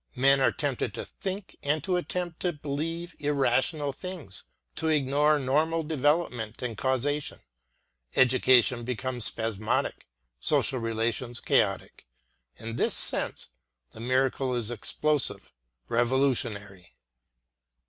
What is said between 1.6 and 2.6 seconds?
and to attempt to